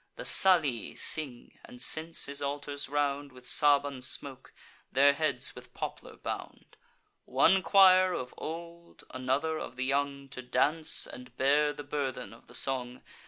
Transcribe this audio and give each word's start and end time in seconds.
The 0.15 0.23
Salii 0.25 0.95
sing, 0.97 1.59
and 1.63 1.79
cense 1.79 2.25
his 2.25 2.41
altars 2.41 2.89
round 2.89 3.31
With 3.31 3.43
Saban 3.45 4.01
smoke, 4.01 4.51
their 4.91 5.13
heads 5.13 5.53
with 5.53 5.75
poplar 5.75 6.17
bound 6.17 6.75
One 7.25 7.61
choir 7.61 8.11
of 8.11 8.33
old, 8.35 9.03
another 9.11 9.59
of 9.59 9.75
the 9.75 9.85
young, 9.85 10.27
To 10.29 10.41
dance, 10.41 11.05
and 11.05 11.37
bear 11.37 11.71
the 11.71 11.83
burthen 11.83 12.33
of 12.33 12.47
the 12.47 12.55
song. 12.55 13.03